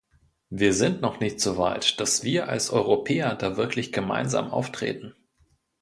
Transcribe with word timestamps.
Wir 0.49 0.73
sind 0.73 0.99
noch 1.01 1.19
nicht 1.19 1.39
so 1.39 1.59
weit, 1.59 1.99
dass 1.99 2.23
wir 2.23 2.49
als 2.49 2.71
Europäer 2.71 3.35
da 3.35 3.55
wirklich 3.55 3.91
gemeinsam 3.91 4.49
auftreten. 4.49 5.13